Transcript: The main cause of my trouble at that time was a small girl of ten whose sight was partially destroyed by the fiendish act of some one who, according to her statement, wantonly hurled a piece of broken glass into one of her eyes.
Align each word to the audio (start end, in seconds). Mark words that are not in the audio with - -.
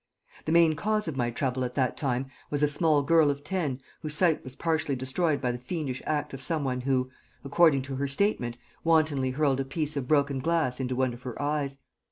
The 0.45 0.51
main 0.51 0.75
cause 0.75 1.07
of 1.07 1.15
my 1.15 1.29
trouble 1.29 1.63
at 1.63 1.75
that 1.75 1.95
time 1.95 2.25
was 2.49 2.63
a 2.63 2.67
small 2.67 3.03
girl 3.03 3.29
of 3.29 3.43
ten 3.43 3.79
whose 4.01 4.15
sight 4.15 4.43
was 4.43 4.55
partially 4.55 4.95
destroyed 4.95 5.39
by 5.39 5.51
the 5.51 5.59
fiendish 5.59 6.01
act 6.07 6.33
of 6.33 6.41
some 6.41 6.63
one 6.63 6.81
who, 6.81 7.11
according 7.45 7.83
to 7.83 7.97
her 7.97 8.07
statement, 8.07 8.57
wantonly 8.83 9.29
hurled 9.29 9.59
a 9.59 9.63
piece 9.63 9.95
of 9.95 10.07
broken 10.07 10.39
glass 10.39 10.79
into 10.79 10.95
one 10.95 11.13
of 11.13 11.21
her 11.21 11.39
eyes. 11.39 11.77